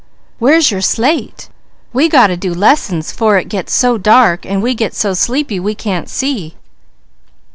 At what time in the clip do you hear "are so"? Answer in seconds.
4.77-5.13